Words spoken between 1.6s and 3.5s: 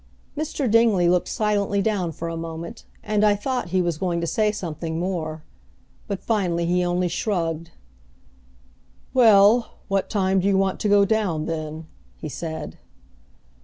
down for a moment, and I